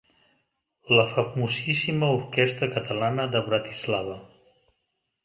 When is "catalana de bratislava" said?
2.77-4.17